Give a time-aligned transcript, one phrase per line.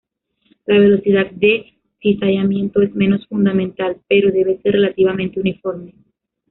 [0.65, 5.93] La velocidad de cizallamiento es menos fundamental, pero debe ser relativamente uniforme.